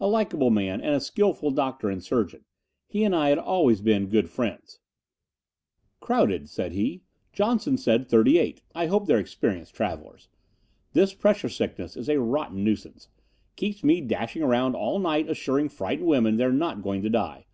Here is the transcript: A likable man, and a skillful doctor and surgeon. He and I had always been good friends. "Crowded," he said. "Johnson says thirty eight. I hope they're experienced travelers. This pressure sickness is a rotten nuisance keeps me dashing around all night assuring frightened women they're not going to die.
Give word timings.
A 0.00 0.06
likable 0.08 0.48
man, 0.48 0.80
and 0.80 0.94
a 0.94 1.00
skillful 1.00 1.50
doctor 1.50 1.90
and 1.90 2.02
surgeon. 2.02 2.46
He 2.88 3.04
and 3.04 3.14
I 3.14 3.28
had 3.28 3.36
always 3.36 3.82
been 3.82 4.06
good 4.08 4.30
friends. 4.30 4.78
"Crowded," 6.00 6.40
he 6.40 6.46
said. 6.46 7.00
"Johnson 7.34 7.76
says 7.76 8.06
thirty 8.06 8.38
eight. 8.38 8.62
I 8.74 8.86
hope 8.86 9.04
they're 9.06 9.18
experienced 9.18 9.74
travelers. 9.74 10.30
This 10.94 11.12
pressure 11.12 11.50
sickness 11.50 11.94
is 11.94 12.08
a 12.08 12.18
rotten 12.18 12.64
nuisance 12.64 13.10
keeps 13.54 13.84
me 13.84 14.00
dashing 14.00 14.42
around 14.42 14.76
all 14.76 14.98
night 14.98 15.28
assuring 15.28 15.68
frightened 15.68 16.08
women 16.08 16.36
they're 16.38 16.52
not 16.52 16.80
going 16.82 17.02
to 17.02 17.10
die. 17.10 17.44